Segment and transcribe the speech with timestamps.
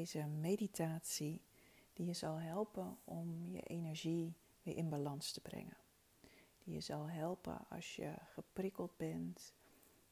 [0.00, 1.42] deze meditatie
[1.92, 5.76] die je zal helpen om je energie weer in balans te brengen.
[6.64, 9.54] Die je zal helpen als je geprikkeld bent,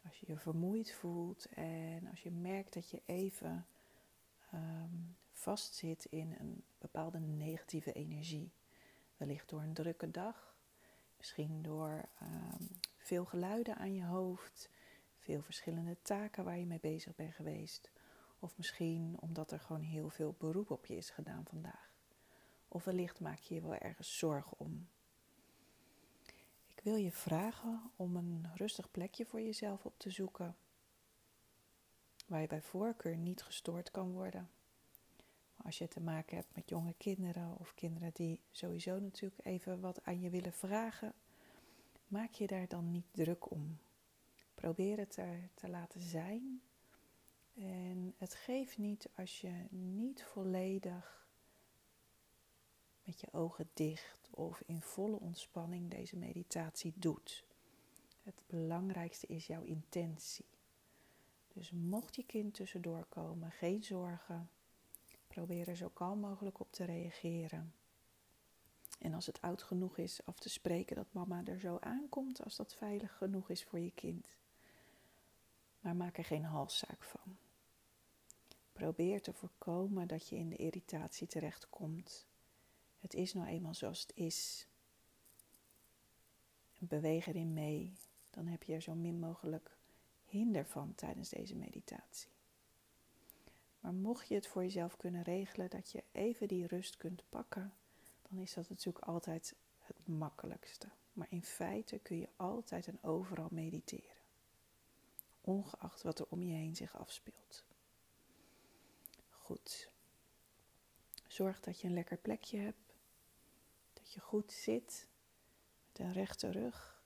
[0.05, 3.67] als je je vermoeid voelt en als je merkt dat je even
[4.55, 8.53] um, vastzit in een bepaalde negatieve energie.
[9.17, 10.57] Wellicht door een drukke dag,
[11.17, 12.65] misschien door ehm,
[12.99, 14.71] veel geluiden aan je hoofd,
[15.19, 17.91] veel verschillende taken waar je mee bezig bent geweest.
[18.39, 21.91] Of misschien omdat er gewoon heel veel beroep op je is gedaan vandaag.
[22.69, 24.89] Of wellicht maak je je wel ergens zorgen om.
[26.67, 30.57] Ik wil je vragen om een rustig plekje voor jezelf op te zoeken.
[32.27, 34.51] Waar je bij voorkeur niet gestoord kan worden.
[35.57, 40.05] Als je te maken hebt met jonge kinderen of kinderen die sowieso natuurlijk even wat
[40.05, 41.13] aan je willen vragen,
[42.07, 43.79] maak je daar dan niet druk om.
[44.55, 46.63] Probeer het er te laten zijn.
[47.61, 51.27] En het geeft niet als je niet volledig
[53.03, 57.45] met je ogen dicht of in volle ontspanning deze meditatie doet.
[58.23, 60.45] Het belangrijkste is jouw intentie.
[61.53, 64.51] Dus mocht je kind tussendoor komen, geen zorgen.
[65.27, 67.75] Probeer er zo kalm mogelijk op te reageren.
[68.99, 72.57] En als het oud genoeg is, af te spreken dat mama er zo aankomt als
[72.57, 74.37] dat veilig genoeg is voor je kind.
[75.81, 77.37] Maar maak er geen halszaak van.
[78.79, 82.27] Probeer te voorkomen dat je in de irritatie terechtkomt.
[82.99, 84.67] Het is nou eenmaal zoals het is.
[86.79, 87.97] Beweeg erin mee.
[88.31, 89.77] Dan heb je er zo min mogelijk
[90.25, 92.31] hinder van tijdens deze meditatie.
[93.81, 97.73] Maar mocht je het voor jezelf kunnen regelen dat je even die rust kunt pakken,
[98.29, 100.89] dan is dat natuurlijk altijd het makkelijkste.
[101.13, 104.23] Maar in feite kun je altijd en overal mediteren,
[105.41, 107.67] ongeacht wat er om je heen zich afspeelt.
[109.49, 109.91] Goed.
[111.27, 112.95] Zorg dat je een lekker plekje hebt,
[113.93, 115.09] dat je goed zit
[115.87, 117.03] met een rechte rug,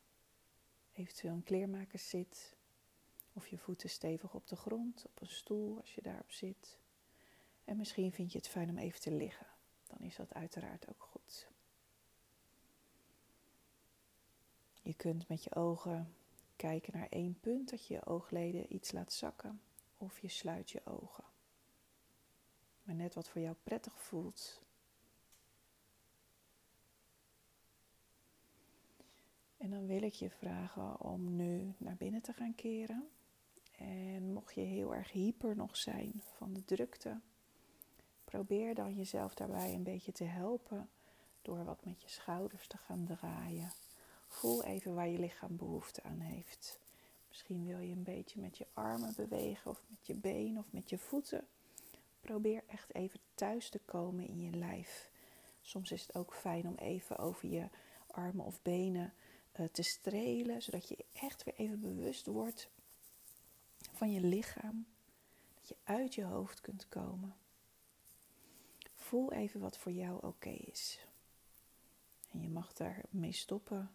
[0.92, 2.56] eventueel een kleermaker zit,
[3.32, 6.78] of je voeten stevig op de grond, op een stoel als je daarop zit.
[7.64, 9.46] En misschien vind je het fijn om even te liggen.
[9.86, 11.48] Dan is dat uiteraard ook goed.
[14.82, 16.14] Je kunt met je ogen
[16.56, 19.62] kijken naar één punt, dat je je oogleden iets laat zakken.
[19.96, 21.30] Of je sluit je ogen.
[22.92, 24.60] Net wat voor jou prettig voelt.
[29.56, 33.08] En dan wil ik je vragen om nu naar binnen te gaan keren.
[33.76, 37.20] En mocht je heel erg hyper nog zijn van de drukte,
[38.24, 40.88] probeer dan jezelf daarbij een beetje te helpen
[41.42, 43.72] door wat met je schouders te gaan draaien.
[44.26, 46.78] Voel even waar je lichaam behoefte aan heeft.
[47.28, 50.90] Misschien wil je een beetje met je armen bewegen of met je benen of met
[50.90, 51.46] je voeten.
[52.22, 55.10] Probeer echt even thuis te komen in je lijf.
[55.60, 57.68] Soms is het ook fijn om even over je
[58.06, 59.14] armen of benen
[59.60, 62.70] uh, te strelen, zodat je echt weer even bewust wordt
[63.92, 64.86] van je lichaam.
[65.54, 67.36] Dat je uit je hoofd kunt komen.
[68.94, 71.06] Voel even wat voor jou oké is.
[72.30, 73.90] En je mag daarmee stoppen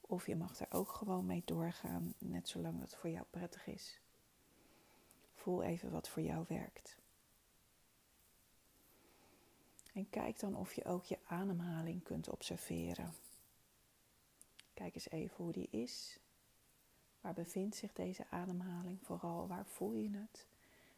[0.00, 4.00] of je mag daar ook gewoon mee doorgaan, net zolang het voor jou prettig is.
[5.34, 7.01] Voel even wat voor jou werkt.
[9.92, 13.14] En kijk dan of je ook je ademhaling kunt observeren.
[14.74, 16.18] Kijk eens even hoe die is.
[17.20, 18.98] Waar bevindt zich deze ademhaling?
[19.02, 20.46] Vooral waar voel je het?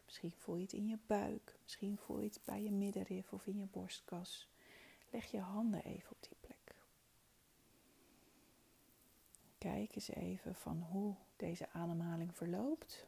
[0.04, 3.46] Misschien voel je het in je buik, misschien voel je het bij je middenrif of
[3.46, 4.48] in je borstkas.
[5.10, 6.74] Leg je handen even op die plek.
[9.58, 13.06] Kijk eens even van hoe deze ademhaling verloopt.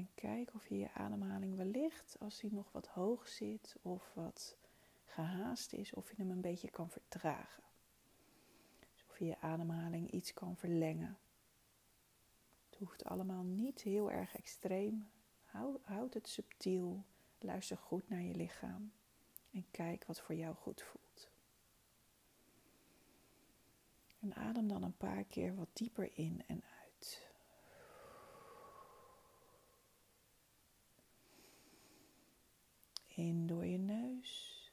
[0.00, 4.56] En kijk of je je ademhaling wellicht, als die nog wat hoog zit of wat
[5.04, 7.62] gehaast is, of je hem een beetje kan vertragen.
[8.78, 11.18] Dus of je je ademhaling iets kan verlengen.
[12.70, 15.10] Het hoeft allemaal niet heel erg extreem.
[15.82, 17.04] Houd, het subtiel.
[17.38, 18.92] Luister goed naar je lichaam.
[19.52, 21.30] En kijk wat voor jou goed voelt.
[24.20, 27.29] En adem dan een paar keer wat dieper in en uit.
[33.20, 34.72] In door je neus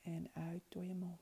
[0.00, 1.18] en uit door je mond.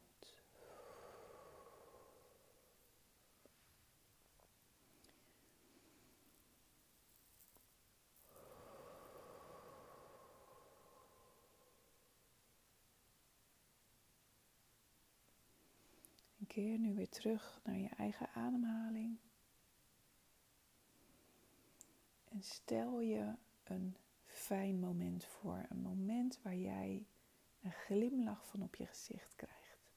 [16.39, 19.19] En keer nu weer terug naar je eigen ademhaling.
[22.29, 23.35] En stel je
[23.65, 23.97] een
[24.47, 25.67] fijn moment voor.
[25.69, 27.07] Een moment waar jij
[27.63, 29.91] een glimlach van op je gezicht krijgt.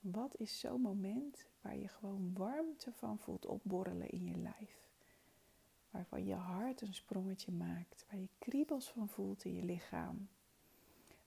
[0.00, 4.88] Wat is zo'n moment waar je gewoon warmte van voelt opborrelen in je lijf?
[5.90, 10.28] Waarvan je hart een sprongetje maakt, waar je kriebels van voelt in je lichaam,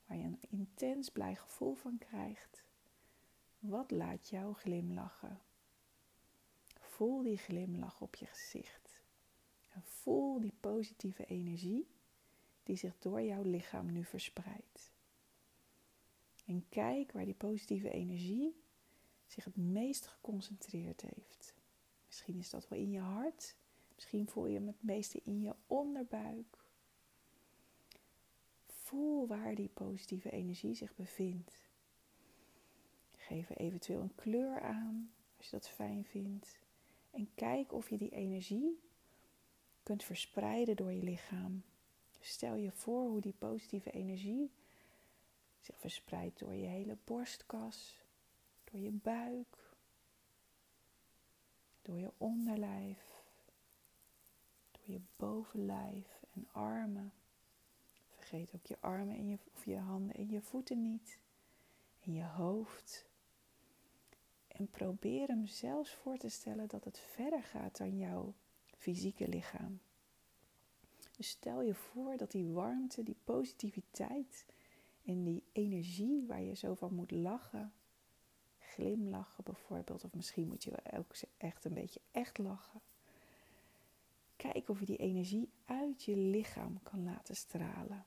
[0.05, 2.63] waar je een intens blij gevoel van krijgt.
[3.59, 5.41] Wat laat jou glimlachen?
[6.79, 8.88] Voel die glimlach op je gezicht.
[9.83, 11.87] Voel die positieve energie
[12.63, 14.91] die zich door jouw lichaam nu verspreidt.
[16.45, 18.55] En kijk waar die positieve energie
[19.25, 21.55] zich het meest geconcentreerd heeft.
[22.05, 23.55] Misschien is dat wel in je hart,
[23.95, 26.57] misschien voel je hem het meeste in je onderbuik.
[28.65, 31.69] Voel waar die positieve energie zich bevindt.
[33.15, 36.59] Geef er eventueel een kleur aan als je dat fijn vindt.
[37.11, 38.79] En kijk of je die energie
[39.89, 41.63] kunt verspreiden door je lichaam.
[42.19, 44.51] Stel je voor hoe die positieve energie
[45.59, 47.97] zich verspreidt door je hele borstkas,
[48.63, 49.75] door je buik,
[51.81, 53.23] door je onderlijf,
[54.71, 57.13] door je bovenlijf en armen.
[58.09, 61.19] Vergeet ook je armen en je, of je handen en je voeten niet.
[61.99, 63.05] En je hoofd.
[64.47, 68.33] En probeer hem zelfs voor te stellen dat het verder gaat dan jouw
[68.79, 69.79] fysieke lichaam.
[71.17, 74.45] Dus stel je voor dat die warmte, die positiviteit
[75.05, 77.73] en die energie waar je zo van moet lachen,
[78.59, 82.81] glimlachen bijvoorbeeld, of misschien moet je ook echt een beetje echt lachen.
[84.35, 88.05] Kijk of je die energie uit je lichaam kan laten stralen,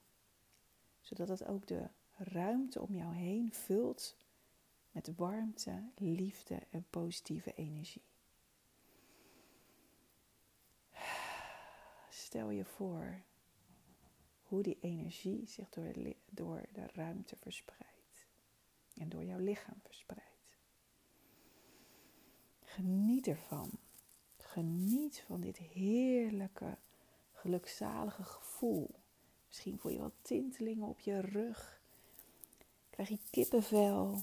[1.00, 4.16] zodat het ook de ruimte om jou heen vult
[4.90, 8.02] met warmte, liefde en positieve energie.
[12.32, 13.22] Stel je voor
[14.42, 18.26] hoe die energie zich door de, door de ruimte verspreidt
[18.94, 20.56] en door jouw lichaam verspreidt.
[22.60, 23.70] Geniet ervan.
[24.36, 26.78] Geniet van dit heerlijke,
[27.32, 28.90] gelukzalige gevoel.
[29.46, 31.80] Misschien voel je wat tintelingen op je rug.
[32.90, 34.22] Krijg je kippenvel.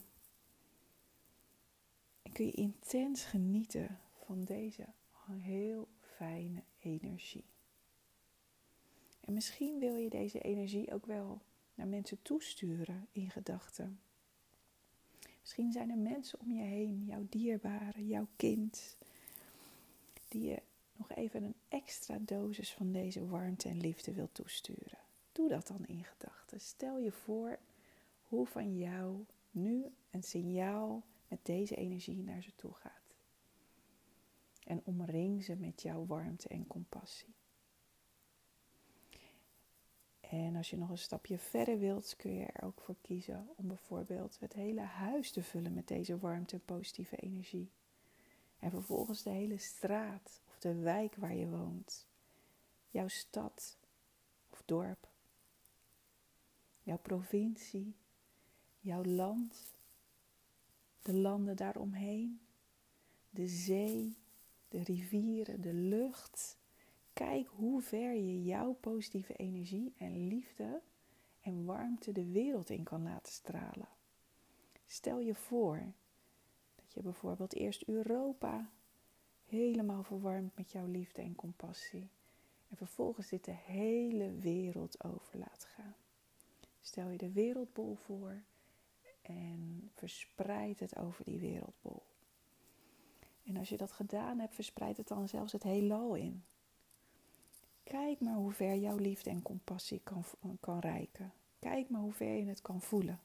[2.22, 4.88] En kun je intens genieten van deze
[5.38, 7.46] heel fijne energie.
[9.30, 11.42] En misschien wil je deze energie ook wel
[11.74, 14.00] naar mensen toesturen in gedachten.
[15.40, 18.98] Misschien zijn er mensen om je heen, jouw dierbare, jouw kind,
[20.28, 20.62] die je
[20.96, 25.00] nog even een extra dosis van deze warmte en liefde wil toesturen.
[25.32, 26.62] Doe dat dan in gedachten.
[26.62, 27.60] Stel je voor
[28.24, 33.16] hoe van jou nu een signaal met deze energie naar ze toe gaat.
[34.64, 37.38] En omring ze met jouw warmte en compassie.
[40.30, 43.68] En als je nog een stapje verder wilt, kun je er ook voor kiezen om
[43.68, 47.70] bijvoorbeeld het hele huis te vullen met deze warmte en positieve energie.
[48.60, 52.08] En vervolgens de hele straat of de wijk waar je woont,
[52.90, 53.78] jouw stad
[54.50, 55.08] of dorp,
[56.84, 57.96] jouw provincie,
[58.80, 59.74] jouw land,
[61.02, 62.40] de landen daaromheen,
[63.30, 64.18] de zee,
[64.68, 66.58] de rivieren, de lucht
[67.20, 70.82] Kijk hoe ver je jouw positieve energie en liefde
[71.42, 73.88] en warmte de wereld in kan laten stralen.
[74.86, 75.94] Stel je voor
[76.76, 78.70] dat je bijvoorbeeld eerst Europa
[79.46, 82.10] helemaal verwarmt met jouw liefde en compassie.
[82.70, 85.96] En vervolgens dit de hele wereld over laat gaan.
[86.82, 88.42] Stel je de wereldbol voor
[89.22, 92.02] en verspreid het over die wereldbol.
[93.44, 96.44] En als je dat gedaan hebt, verspreid het dan zelfs het heelal in.
[97.90, 100.26] Kijk maar hoe ver jouw liefde en compassie kan,
[100.60, 101.34] kan reiken.
[101.60, 103.20] Kijk maar hoe ver je het kan voelen.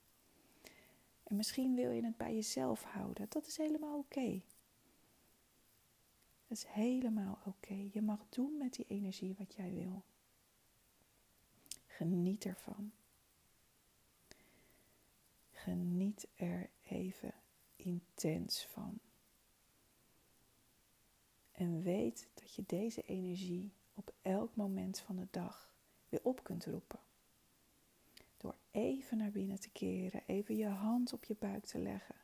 [1.23, 3.27] En misschien wil je het bij jezelf houden.
[3.29, 4.41] Dat is helemaal oké.
[6.47, 7.89] Dat is helemaal oké.
[7.93, 10.03] Je mag doen met die energie wat jij wil.
[11.87, 12.93] Geniet ervan.
[15.51, 17.35] Geniet er even
[17.77, 18.99] intens van.
[21.53, 25.71] En weet dat je deze energie op elk moment van de dag
[26.09, 27.01] weer op kunt roepen.
[28.37, 32.15] Door even naar binnen te keren, even je hand op je buik te leggen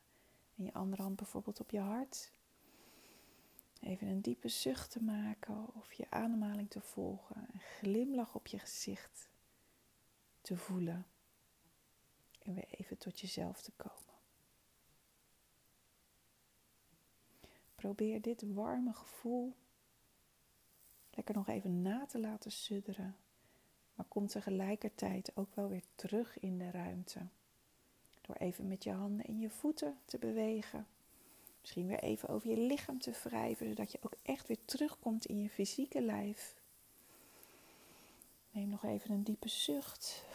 [0.55, 2.31] en je andere hand bijvoorbeeld op je hart.
[3.81, 8.59] Even een diepe zucht te maken of je ademhaling te volgen, een glimlach op je
[8.59, 9.29] gezicht
[10.41, 11.05] te voelen
[12.41, 13.99] en weer even tot jezelf te komen.
[17.75, 19.55] Probeer dit warme gevoel
[21.11, 23.15] lekker nog even na te laten sudderen.
[23.95, 27.19] Maar kom tegelijkertijd ook wel weer terug in de ruimte.
[28.21, 30.87] Door even met je handen en je voeten te bewegen.
[31.61, 35.41] Misschien weer even over je lichaam te wrijven, zodat je ook echt weer terugkomt in
[35.41, 36.55] je fysieke lijf.
[38.51, 40.25] Neem nog even een diepe zucht.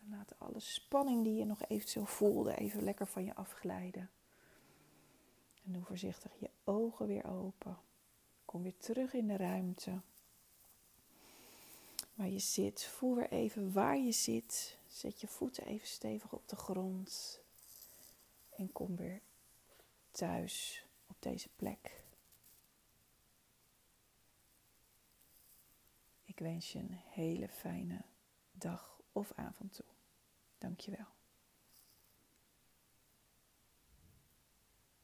[0.00, 4.10] En laat alle spanning die je nog eventueel voelde even lekker van je afglijden.
[5.64, 7.78] En doe voorzichtig je ogen weer open.
[8.48, 10.00] Kom weer terug in de ruimte.
[12.14, 12.84] Waar je zit.
[12.84, 14.78] Voel weer even waar je zit.
[14.86, 17.40] Zet je voeten even stevig op de grond.
[18.56, 19.20] En kom weer
[20.10, 22.02] thuis op deze plek.
[26.24, 28.02] Ik wens je een hele fijne
[28.52, 29.86] dag of avond toe.
[30.58, 31.17] Dankjewel.